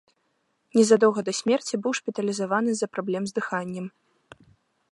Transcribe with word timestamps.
Незадоўга 0.77 1.21
да 1.27 1.33
смерці 1.39 1.79
быў 1.83 1.93
шпіталізаваны 1.99 2.69
з-за 2.79 2.87
праблем 2.97 3.23
з 3.33 3.39
дыханнем. 3.39 3.85